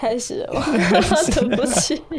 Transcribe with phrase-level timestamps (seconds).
[0.00, 0.64] 开始了吗？
[1.30, 2.02] 对不起。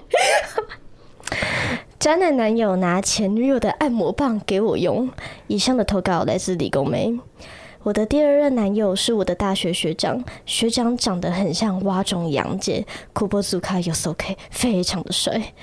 [1.97, 5.09] 渣男男友拿前女友的按摩棒给我用。
[5.47, 7.19] 以上的投稿来自李工梅。
[7.81, 15.53] 我的第二任男友是我的大学学长，学长长得很像蛙种洋介，库波祖卡尤索 K，非常的帅。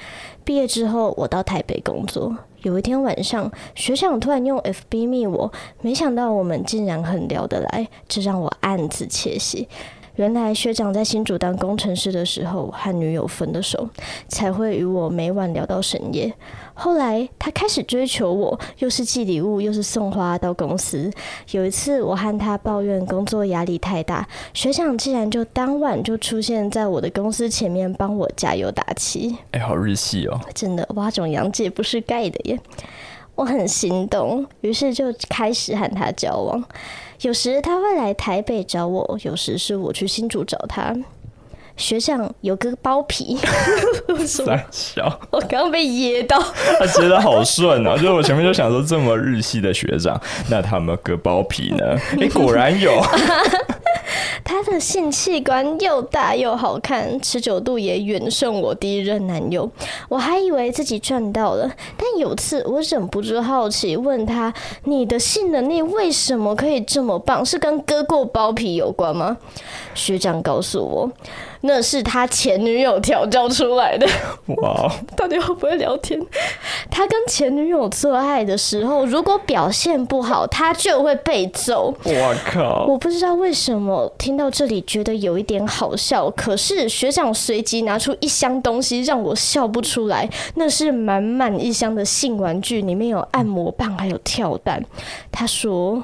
[0.43, 2.37] 毕业之后，我到台北工作。
[2.63, 9.69] 有一天晚上，学长突然用 FB 密我，没想到我们竟然很聊得来，这让我暗自窃喜。
[10.19, 13.89] 原来学长在新竹当工程师的时候和女友分的手，
[14.27, 16.35] 才会与我每晚聊到深夜。
[16.75, 21.09] 后来他开始追求我，又是寄礼物，又是送花到公司。
[21.53, 29.37] 有一次我和他抱怨工作压力太大，学长竟然就当晚就出现在我的公司前面帮我加油打气。
[29.53, 30.41] 哎，好日系哦！
[30.53, 32.59] 真的，挖种洋界不是盖的耶。
[33.39, 36.61] 我很心动，于是就开始和他交往。
[37.21, 40.93] 有时他会来台北找我，有时是我去新竹找他。
[41.77, 43.39] 学长有个包皮，
[44.27, 46.37] 三小， 我刚刚被噎到。
[46.81, 47.95] 他接得好顺啊！
[47.95, 51.85] 就是我前面就想说，这么日系的学长，那他们割包皮呢？
[52.19, 53.01] 哎、欸，果然有。
[54.45, 59.71] 他的性器官又大又好看，持久度也远胜我第一任男友。
[60.09, 64.53] 我还以为自己赚到了，但有次我忍不住好奇问他
[64.85, 67.45] ：“你的性能力为什么可以这么棒？
[67.45, 69.37] 是跟割过包皮有关吗？”
[69.95, 71.11] 学长告诉我。
[71.63, 74.07] 那是他前女友调教出来的。
[74.57, 76.21] 哇 到底会不会聊天？
[76.91, 81.95] 他跟前女友做爱的时候，如果表现不好，他就会被揍。
[82.05, 82.87] 我靠！
[82.89, 90.29] 我不知道为什么听到这里觉得有一点好笑，可是学长随即拿出一箱东西让我笑不出来。
[90.55, 94.85] 那是满满一箱的性玩具，里面有按摩棒，还有跳蛋。
[95.31, 96.03] 他说：“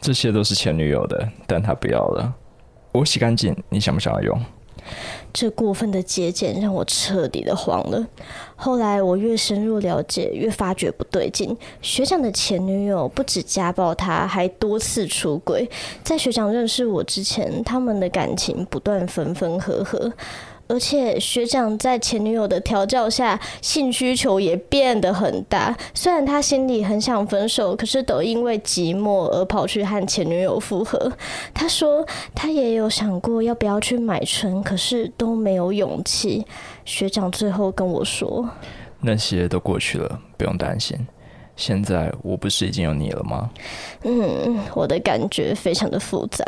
[0.00, 2.32] 这些都是前女友的，但他不要了。”
[2.96, 4.40] 我洗干净，你想不想要用？
[5.32, 8.06] 这过分的节俭让我彻底的慌了。
[8.54, 11.54] 后来我越深入了解，越发觉不对劲。
[11.82, 15.68] 学长的前女友不止家暴他，还多次出轨。
[16.04, 20.10] 在学长认识我之前，他们的感情不断分分合合。
[20.68, 25.76] 而且学长在前女友的调教下，性需求也变得很大。
[25.94, 31.12] 虽然他心里很想分手，可是都因为寂寞而跑去和前女友复合。
[31.54, 36.46] 他说他也有想过要不要去买春，可是都没有勇气。
[36.84, 38.48] 学长最后跟我说
[39.00, 40.98] ：“那些都过去了，不用担心。”
[41.56, 43.48] 现在我不是已经有你了吗？
[44.02, 46.44] 嗯，我的感觉非常的复杂。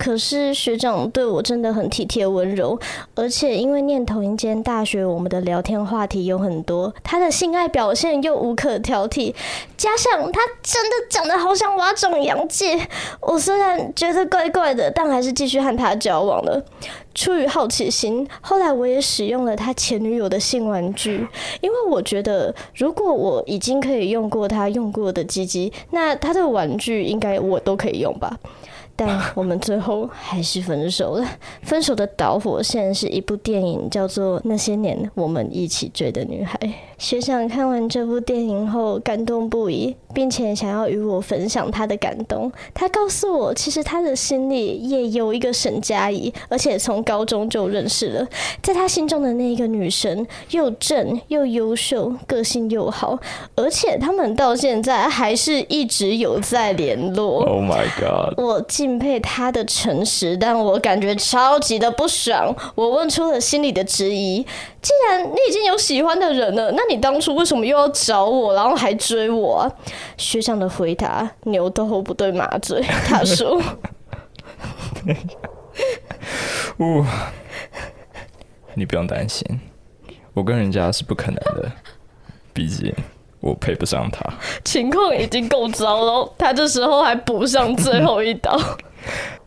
[0.00, 2.80] 可是学长对我真的很体贴温柔，
[3.14, 6.94] 而且因为念同一间大学，我们的聊天话题有很多。
[7.04, 9.34] 他的性爱表现又无可挑剔，
[9.76, 12.88] 加上他真的长得好像蛙种洋介。
[13.20, 16.64] 我虽然觉得怪怪的，但还是继续和他交往了。
[17.12, 21.26] 出于好奇心，后来我也使用了他前女友的性玩具，
[21.60, 28.38] 因为我觉得如果我已经可以用过他用过的鸡鸡，那他的玩具应该我都可以用吧。
[29.00, 31.26] 但 我们最后还是分手了。
[31.62, 36.58] 分手的导火线是一部电影，叫做《那些年我们一起追的女孩》。
[36.98, 42.52] 学长看完这部电影后感动不已，并且想要与我分享他的感动。
[42.74, 48.28] 他告诉我，其实他的心里也有一个沈佳宜，而且从高中就认识了。
[48.60, 53.18] 在他心中的那个女神，又正又优秀，个性又好，
[53.54, 57.42] 而且他们到现在还是一直有在联络。
[57.46, 58.38] Oh my god！
[58.38, 58.60] 我
[58.90, 62.52] 敬佩他的诚实，但我感觉超级的不爽。
[62.74, 64.44] 我问出了心里的质疑：
[64.82, 69.72] 既然你已经有喜欢的人了，那你当初为什么又要找我，然后还追我？
[70.16, 73.62] 学长的回答牛头不对马嘴，他说
[76.80, 77.04] ：“呜，
[78.74, 79.46] 你不用担心，
[80.34, 81.70] 我跟人家是不可能的，
[82.52, 82.92] 毕竟
[83.40, 84.24] 我配不上他。”
[84.64, 88.58] 情况已经够糟了，他这时候还补上最后一刀。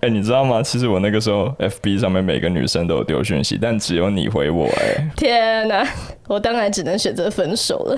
[0.02, 0.62] 哎、欸，你知道吗？
[0.64, 4.96] 其实我那个时候 FB 上面每个女生都有丢讯息，但只有你回我、欸。
[4.98, 5.88] 哎，天哪！
[6.28, 7.98] 我当然只能选择分手了。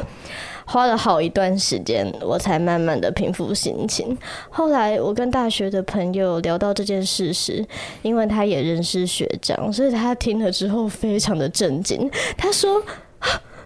[0.67, 4.17] 花了好一段时间，我才慢慢的平复心情。
[4.49, 7.63] 后来我跟大学的朋友聊到这件事时，
[8.01, 12.09] 因为他也认识学长，所以他听了之后非常的震惊。
[12.35, 12.83] 他说：“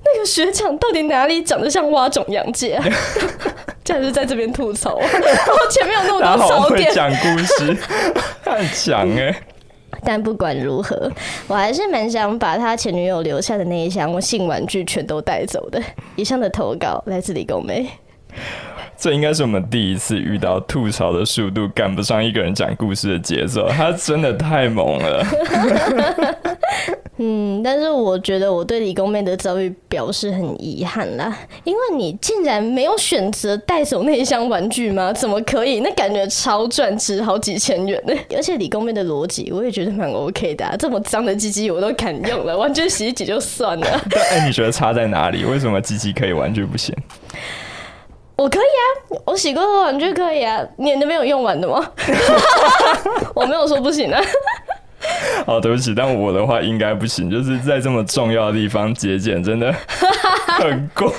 [0.04, 2.86] 那个学长到底哪里长得像蛙种洋介啊？”
[3.84, 6.94] 竟然是在这边吐槽，我前面有那么多槽点。
[6.94, 7.78] 讲故事，
[8.44, 9.36] 很强哎。
[10.06, 11.12] 但不管如何，
[11.48, 15.82] 我还是蛮想把他前女友留下的那一箱性玩具全都带走的。
[16.16, 17.90] 以上的投稿来自李宫妹。
[18.96, 25.26] 这应该是我们第一次遇到吐槽的速度赶不上一个人讲故事的节奏，他真的太猛了。
[27.22, 35.12] 嗯，但是我觉得我对理工妹的遭遇表示很遗憾啦，因为你竟然没有选择带走那一箱玩具吗？
[35.12, 35.82] 怎么可以？
[35.82, 38.14] 那感觉超赚，值好几千元呢。
[38.34, 43.88] 而且理工妹的逻辑我也觉得蛮 OK 的啊，这么脏的鸡鸡我都敢用了，玩具洗一洗就算了。
[44.32, 45.44] 哎、欸，你觉得差在哪里？
[45.44, 46.96] 为什么鸡鸡可以，玩具不行？
[48.38, 51.86] 我可以啊，我洗过的玩具可以啊，你那边有用完的吗？
[53.36, 54.22] 我没有说不行啊。
[55.48, 59.74] 哦，对不起，但我的话应该不行，就是在这么重要的地方节俭，真的
[60.60, 61.10] 很怪。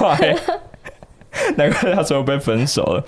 [1.57, 3.03] 难怪他最后被分手了。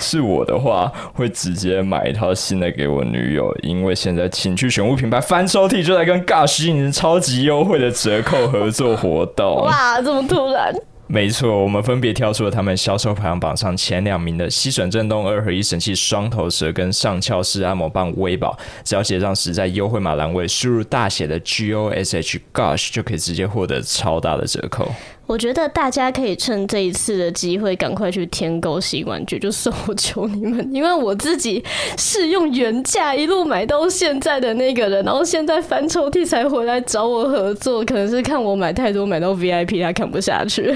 [0.00, 9.62] 是我的话，会直接买一套新的给我女友，因为现在情趣选物品牌翻抽屉就在跟 Gush 进行超级优惠的折扣合作活动。
[9.62, 10.74] 哇，这么突然！
[11.10, 24.86] 没错，我们分别挑出了他们销售排行榜上前两名的吸吮震动二合一神器双头蛇跟上翘式按摩棒微宝，只要结账时在优惠码栏位输入大写的 G O S H Gosh 就可以直接获得超大的折扣。
[25.28, 31.62] 我觉得大家可以趁这一次的机会赶快去添购新玩具，就算我求你们，因为我自己
[31.98, 40.74] 是用原价一路买到现在的那个人，然后现在翻抽屉才回来找我合作，可能是看我买太多买到 VIP，他看不下去。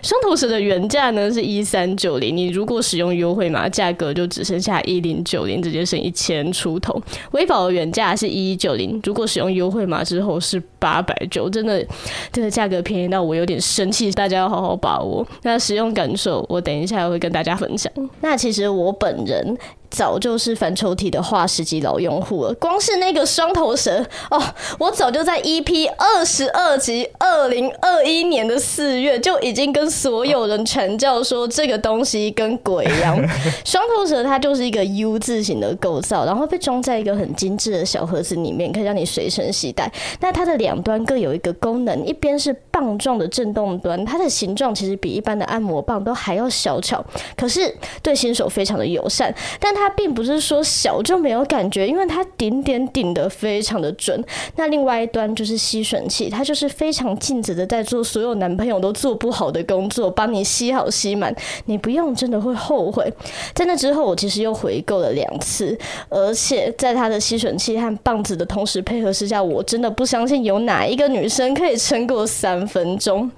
[0.00, 7.02] 双头蛇的原价呢是一三九零，你如果使用优惠码，价格就只剩下一零九零，直接省一千出头。
[7.32, 11.86] 威宝的原价是一一九零，如果使用优惠码之后是八百九，真的
[12.32, 13.52] 这个价格便宜到我有点。
[13.60, 15.24] 生气，大家要好好把握。
[15.42, 17.92] 那使用感受，我等一下会跟大家分享。
[18.20, 19.56] 那其实我本人。
[19.92, 24.42] 早就是反抽屉的化石级老用户了，光是那个双头蛇哦，
[24.78, 33.16] 我早就在 EP 二十二集二零二一年的四月就已经跟所有人传教说这个东西跟鬼一样。
[33.64, 39.92] 双头蛇它就是一个 U 字形的构造，然后被装在一个很精致的小盒子里面，可以让你随身携带。
[40.20, 47.04] 那它的两端各有一个功能，一边是棒状的震动端，它的形状其实比一般的按摩棒都还要小巧，
[47.36, 47.72] 可是
[48.02, 49.92] 对新手非常的友善，但它。
[49.94, 54.24] 并不是说小就没有感觉，因为它顶点顶的非常的准。
[54.56, 61.32] 那另外一端就是吸吮器，它就是非常尽职的在做所有男朋友都做不好的工作，帮你吸好吸满，
[61.66, 63.12] 你不用真的会后悔。
[63.54, 65.78] 在那之后，我其实又回购了两次，
[66.08, 73.30] 而且在它的吸吮器和棒子的同时配合之下，我真的不相信有哪一个女生可以撑过三分钟。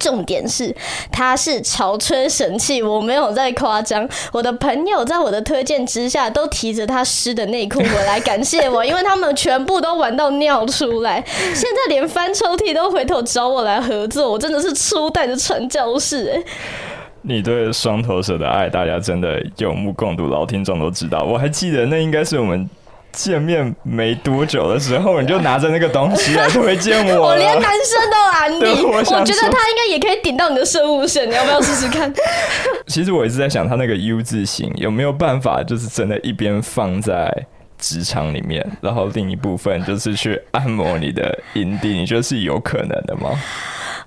[0.00, 0.74] 重点是，
[1.12, 4.06] 它是潮吹神器，我没有在夸张。
[4.32, 11.22] 我的朋友在我的推荐之下，都提着他湿的内裤回来感谢我，因为他们全部都玩到尿出来。
[11.54, 16.42] 现在连翻抽屉都回头找我来合作，我真的是初代的传教士哎。
[17.22, 21.22] 你对双头蛇的爱，大家真的有目共睹，老听众都知道。
[21.22, 22.68] 我还记得，那应该是我们。
[23.12, 27.28] 见面没多久的时候，你就 拿着那个东西来推荐我。
[27.28, 32.12] 我连男生都安利，我觉得他应该也可以顶到你的生物线，你要不要试试看？
[32.86, 37.28] 其实我一直在想，他那个 U 字型有没有办法，就是真的，一边放在
[37.78, 43.30] 职场里面，然后另一部分就是去按摩你的阴蒂，你觉得是有可能的吗？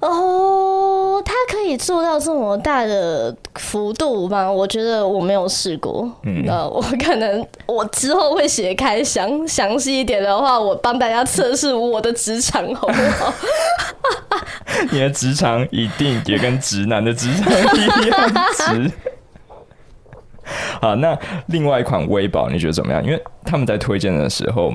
[0.01, 0.78] 哦，
[1.23, 4.51] 他可以做到这么大的幅度吗？
[4.51, 6.09] 我觉得我没有试过。
[6.23, 13.33] 嗯，呃，我可能我之后会写开详，详细一点的话，我帮大家测试我的职场，好不好？
[14.91, 18.91] 你的职场一定也跟直男的职场一样直。
[20.81, 23.03] 好，那另外一款微宝你觉得怎么样？
[23.03, 24.73] 因为他们在推荐的时候，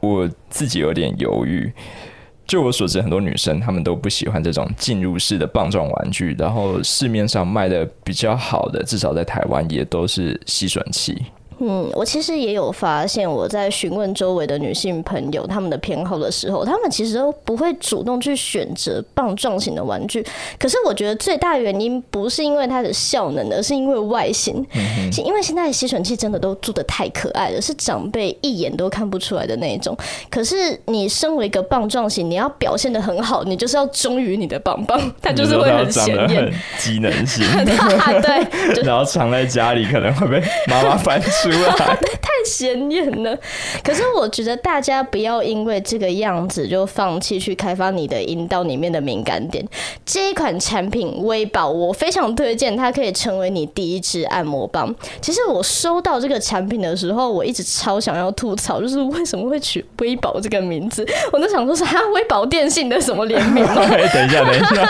[0.00, 1.72] 我自己有点犹豫。
[2.46, 11.20] 就我所知，很多女生她们都不喜欢这种进入式的棒状玩具，然后市面上卖的比较好的，至少在台湾也都是吸吮器。
[11.58, 20.24] 嗯，我其实也有发现，我在询问周围的女性朋友他们的偏好的时候，他们其实都不会主动去选择棒状型的玩具。
[20.58, 24.64] 可是我觉得最大原因不是因为它的效能，而是因为外形。
[24.74, 29.96] 嗯，因为现在的吸尘器真的都做的太可爱了，是长辈一眼都看不出来的那一种。
[30.30, 37.44] 可是你身为一个棒状型，你要表现的很好，你就是要忠于你的棒棒，它就是会很显眼，机能性。
[38.22, 43.36] 对， 然后藏在家里可能会被妈妈翻出来， 太显眼了。
[43.82, 49.66] 可是我觉得大家不要因为这个样子就放弃去开发你的阴道里面的敏感点。
[50.04, 54.94] 这一款产品微宝，我非常推荐，它可以成为你第一支按摩棒。
[55.20, 61.06] 其实我收到这个产品的时候，我一直超想要吐槽， 就是为什么会取微宝这个名字？
[61.32, 63.74] 我都想说是它微宝电信的什么联名吗？
[64.12, 64.88] 等一下，等一下。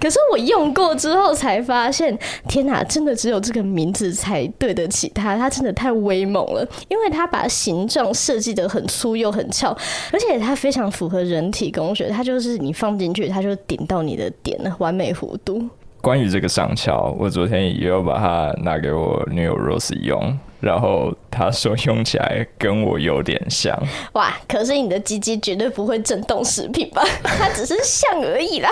[0.00, 2.16] 可是我用过之后才发现，
[2.48, 9.76] 天哪，真的只有这个名字才对得起它，它真的太威猛了，因为它把形状设计得很粗又很翘，
[10.12, 15.68] 而且它非常符合人体工学，它就是你放进去，它就顶到你的点了，完美弧度。
[16.00, 20.38] 关于这个上翘，我昨天也有把它拿给我女友 Rose 用。
[20.60, 23.76] 然后他说用起来跟我有点像，
[24.12, 24.36] 哇！
[24.48, 27.04] 可是你的鸡鸡绝对不会震动食品吧？
[27.22, 28.68] 它只是像而已啦。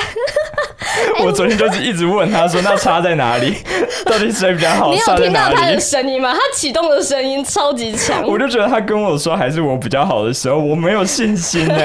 [1.25, 3.55] 我昨天就是一直问他说，那差在哪里？
[4.05, 4.91] 到底谁比较好？
[4.93, 6.33] 你有听到他的声音吗？
[6.33, 8.27] 他启动的声音超级强。
[8.27, 11.79] 我就觉得他跟我说还是我比较好的时候，我没有信心呢。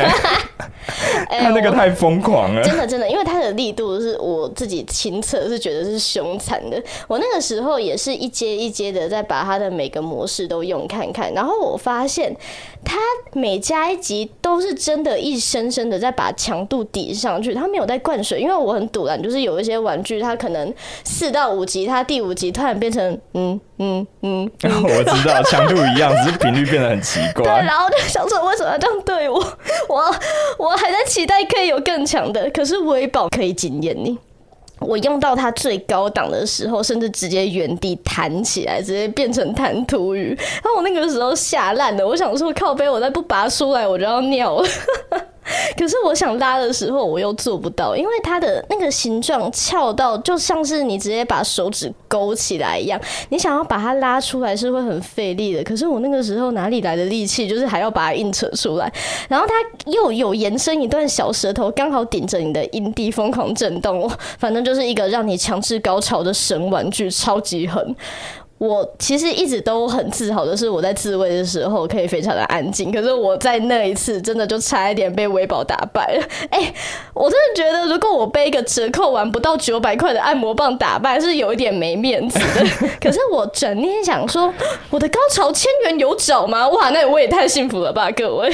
[1.30, 6.82] 他那个太疯狂了，真的真的，因为他的力度是我自己亲测是觉得是凶残的。
[7.08, 12.36] 我那个时候也是一阶一阶的在把他的每个模式都用看看，然后我发现
[12.84, 12.98] 他
[13.34, 18.42] 每加一级都是真的，一深深的在把强度抵上去，他没有在灌水。
[18.42, 27.44] 因为我很堵然，就是有一些玩具，它可能四到五级，它第五级突然变成嗯嗯嗯，嗯 我知道强度一样，只是频率变得很奇怪。
[27.44, 29.38] 对，然后就想说为什么要这样对我？
[29.90, 30.16] 我
[30.58, 34.18] 我还在期待可以有更强的，可是威宝可以惊艳你。
[34.82, 40.36] 我用到它最高档的时候，甚至直接原地弹起来，直接变成弹涂鱼。
[40.64, 44.68] 然后我那个时候吓烂了，我想说靠背，我再不拔出来，我就要尿了。
[45.78, 55.64] 可是我想拉的时候，我又做不到，因为它的那个形状翘到就像是你直接把手指勾起来一样，你想要把它拉出来是会很费力的。
[55.64, 58.92] 可是我那个时候哪里来的力气，就是还要把它硬扯出来，
[59.28, 59.54] 然后它
[59.92, 67.96] 又有延伸一段小舌头，刚好顶着你的阴蒂疯狂震动，反正就是一个让你强制高潮的神玩具，超级狠。
[68.62, 72.92] 我其实一直都很自豪的是，我在自慰的时候可以非常的安静。
[72.92, 76.24] 可是我在那一次真的就差一点被维宝打败了。
[76.52, 76.72] 哎、
[77.16, 82.88] 我真的觉得，如果我被一个折扣完不到九百块的按摩棒打败，是有一点没面子的。
[83.02, 84.54] 可是我整天想说，
[84.92, 86.70] 我的高潮千元有找吗？
[86.70, 88.54] 哇，那我也太幸福了吧，各位。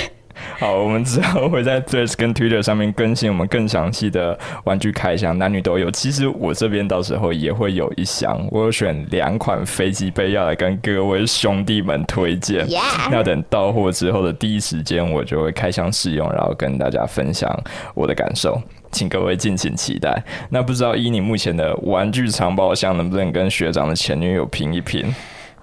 [0.59, 5.91] 好，我们之后会在 Threads 跟 Twitter 上面更新我们更详细的玩具开箱，男女都有。
[5.91, 12.65] 其实我这边到时候也会有一箱，我有选两款飞机杯要来跟各位兄弟们推荐。
[13.11, 17.47] 那等到货之后的第一时间，我就会开箱试用，然后跟大家分享
[17.93, 18.59] 我的感受，
[18.91, 20.23] 请各位敬请期待。
[20.49, 25.05] 那不知道依你目前的玩具藏宝箱，能不能跟学长的前女友拼一拼？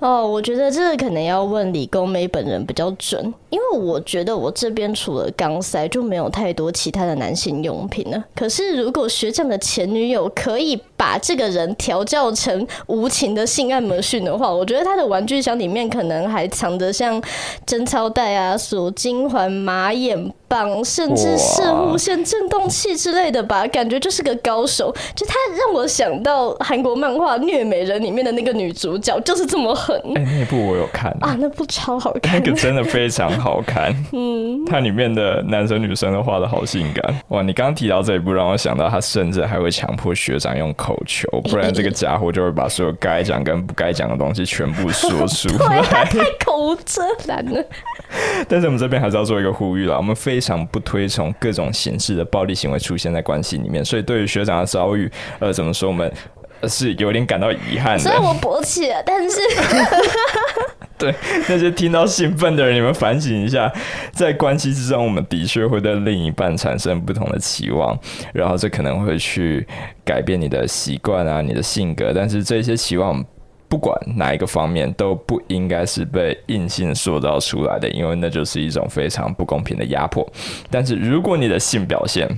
[0.00, 8.22] 哦，我觉得这个可能要问李工妹本人比较准，因为我觉得我这边除了钢塞就没有太多其他的男性用品了。
[8.34, 17.23] 可是如果学长的前女友可以把这个人调教成无情的性爱魔训的话，我觉得他的玩具箱里面可能还藏着像
[17.66, 23.66] 贞操带啊、锁金环、马眼棒，甚至是无线震动器之类的吧。
[23.66, 24.90] 感觉就是个高手。
[25.14, 29.94] 就他让我想到韩国漫画《虐美人》里面的那个女主角，就是这么狠。
[30.16, 33.94] 哎、欸，那部我有看啊，那部超好看，那个真的非常好看。
[34.14, 37.20] 嗯，它里面的男生女生都画的好性感。
[37.28, 45.80] 哇，你刚刚提到这一部，让我想到他甚至还会强迫学长用口球，不然这个家伙就会把所有该讲跟不该讲的东西全部说出来。
[46.04, 46.04] 太
[46.44, 47.64] 口无遮拦了。
[48.48, 56.12] 但是我们这边还是要做一个呼吁啦，我们非常不推崇各种形式的暴力行为出现在关系里面，所以对于学长的遭遇，呃，怎么说我们？
[56.66, 59.02] 是有点感到遗憾的，所以我勃起了。
[59.04, 59.38] 但是，
[60.98, 61.14] 对
[61.48, 63.70] 那些听到兴奋的人，你们反省一下，
[64.12, 67.98] 在关系之中，我们的确会对另一半产生不同的期望，
[68.32, 69.66] 然后这可能会去
[70.04, 72.12] 改变你的习惯啊，你的性格。
[72.14, 73.24] 但是这些期望，
[73.68, 80.24] 不管哪一个方面，都不应该是被硬性塑造出来的，因为那就是一种非常不公平的压迫。
[80.70, 82.28] 但是如果你的性表现，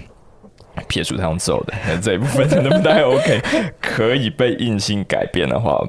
[0.88, 3.40] 撇除他们走的， 这一部分真的不太 OK。
[3.80, 5.82] 可以被硬性改变的话，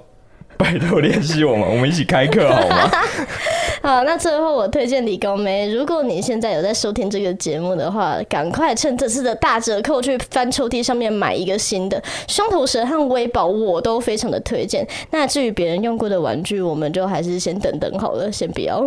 [0.58, 2.92] 拜托联系我们，我们一起开课好吗？
[3.84, 14.86] 好，那最后我推荐李工梅，如果你现在有在收听这个节目的话，赶快趁这次的大折扣去翻抽屉上面买一个新的双头蛇和微宝，我都非常的推荐。
[15.12, 18.82] 那至于别人用过的玩具，我们就还是先等等好了，先不要。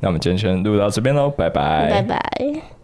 [0.00, 2.75] 那我们今天先录到这边喽，拜拜，拜拜。